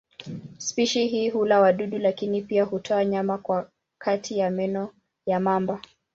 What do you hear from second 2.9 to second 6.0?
nyama kwa kati ya meno ya mamba.